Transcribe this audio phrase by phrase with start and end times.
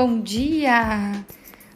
[0.00, 1.24] Bom dia!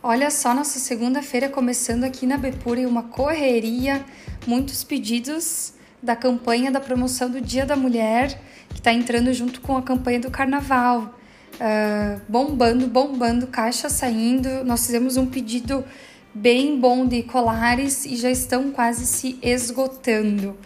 [0.00, 4.04] Olha só, nossa segunda-feira começando aqui na Bepura uma correria,
[4.46, 9.77] muitos pedidos da campanha da promoção do Dia da Mulher, que está entrando junto com
[9.77, 11.12] a campanha do Carnaval.
[11.54, 14.62] Uh, bombando, bombando, caixa saindo.
[14.64, 15.84] Nós fizemos um pedido
[16.32, 20.57] bem bom de colares e já estão quase se esgotando.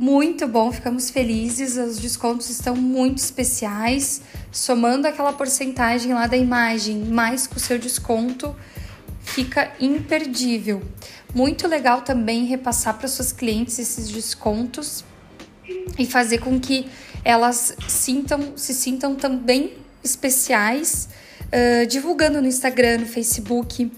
[0.00, 4.22] Muito bom, ficamos felizes, os descontos estão muito especiais.
[4.50, 8.56] Somando aquela porcentagem lá da imagem, mais com o seu desconto,
[9.20, 10.80] fica imperdível.
[11.34, 15.04] Muito legal também repassar para suas clientes esses descontos
[15.98, 16.86] e fazer com que
[17.22, 21.10] elas sintam, se sintam também especiais,
[21.44, 23.92] uh, divulgando no Instagram, no Facebook.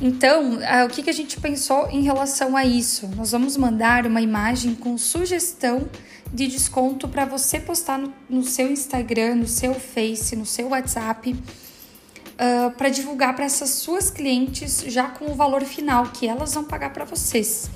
[0.00, 3.08] Então, uh, o que, que a gente pensou em relação a isso?
[3.16, 5.88] Nós vamos mandar uma imagem com sugestão
[6.32, 12.70] de desconto para você postar no, seu Instagram, no seu Face, no seu WhatsApp, uh,
[12.76, 16.92] para divulgar para essas suas clientes já com o valor final que elas vão pagar
[16.92, 17.68] para vocês,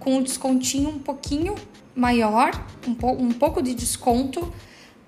[0.00, 1.54] com um descontinho um pouquinho
[1.94, 2.50] maior,
[2.84, 4.52] um, um pouco de desconto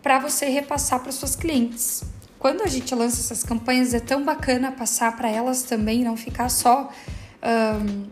[0.01, 2.05] para você repassar para suas clientes
[2.43, 6.49] quando a gente lança essas campanhas é tão bacana passar para elas também, não ficar
[6.49, 6.91] só
[7.81, 8.07] um,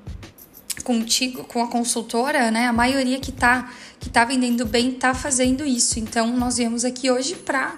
[0.84, 2.68] contigo, com a consultora, né?
[2.68, 5.98] A maioria que tá, que tá vendendo bem tá fazendo isso.
[5.98, 7.76] Então, nós viemos aqui hoje para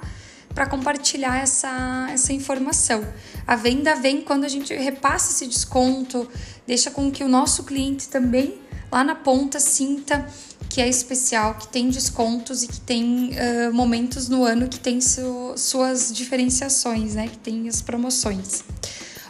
[0.54, 3.02] para compartilhar essa, essa informação.
[3.46, 6.28] A venda vem quando a gente repassa esse desconto,
[6.66, 10.26] deixa com que o nosso cliente também lá na ponta sinta
[10.72, 15.02] que é especial, que tem descontos e que tem uh, momentos no ano que tem
[15.02, 17.28] su suas diferenciações, né?
[17.28, 18.64] Que tem as promoções.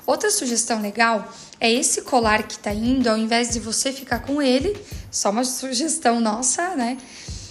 [0.06, 4.40] Outra sugestão legal é esse colar que tá indo, ao invés de você ficar com
[4.40, 6.96] ele, só uma sugestão nossa, né?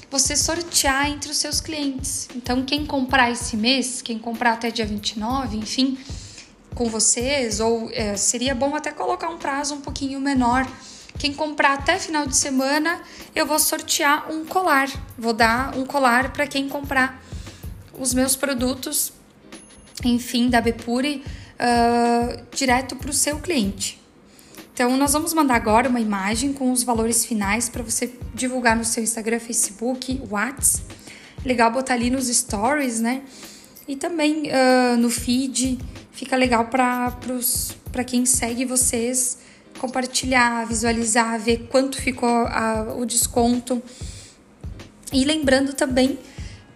[0.09, 2.30] Você sortear entre os seus clientes.
[2.33, 5.98] Então, quem comprar esse mês, quem comprar até dia 29, enfim,
[6.73, 10.66] com vocês, ou é, seria bom até colocar um prazo um pouquinho menor
[11.21, 12.99] quem comprar até final de semana,
[13.36, 14.89] eu vou sortear um colar.
[15.15, 17.23] Vou dar um colar para quem comprar
[17.93, 19.14] os meus produtos,
[20.04, 21.23] enfim, da Bepure,
[21.60, 24.02] uh, direto para o seu cliente.
[24.73, 28.83] Então, nós vamos mandar agora uma imagem com os valores finais para você divulgar no
[28.83, 30.83] seu Instagram, Facebook, WhatsApp.
[31.45, 33.21] Legal botar ali nos stories, né?
[33.87, 35.77] E também uh, no feed.
[36.11, 39.37] Fica legal para quem segue vocês
[39.77, 43.82] compartilhar, visualizar, ver quanto ficou a, o desconto.
[45.11, 46.17] E lembrando também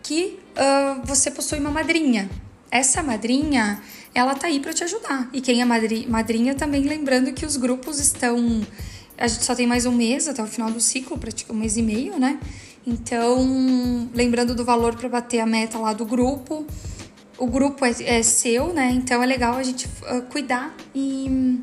[0.03, 2.29] que uh, você possui uma madrinha.
[2.69, 3.81] Essa madrinha,
[4.13, 5.29] ela tá aí para te ajudar.
[5.31, 8.61] E quem é madri madrinha também lembrando que os grupos estão.
[9.17, 11.77] A gente só tem mais um mês até o final do ciclo, praticamente um mês
[11.77, 12.39] e meio, né?
[12.85, 16.65] Então, lembrando do valor para bater a meta lá do grupo.
[17.37, 18.91] O grupo é, é seu, né?
[18.91, 21.59] Então é legal a gente uh, cuidar e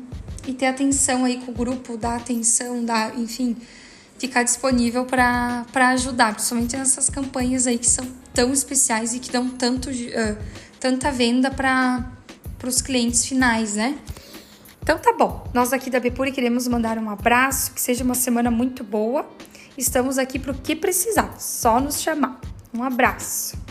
[0.47, 3.55] e ter atenção aí com o grupo, dar atenção, dar, enfim,
[4.17, 9.49] ficar disponível para ajudar, principalmente nessas campanhas aí que são tão especiais e que dão
[9.49, 10.37] tanto, uh,
[10.79, 12.05] tanta venda para
[12.63, 13.97] os clientes finais, né?
[14.81, 18.51] Então tá bom, nós aqui da Bepuri queremos mandar um abraço, que seja uma semana
[18.51, 19.25] muito boa.
[19.77, 22.39] Estamos aqui para o que precisar, só nos chamar.
[22.73, 23.62] Um abraço.